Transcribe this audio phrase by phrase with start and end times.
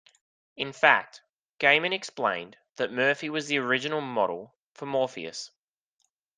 [0.57, 1.21] In fact,
[1.59, 5.51] Gaiman explained that Murphy was the original model for Morpheus.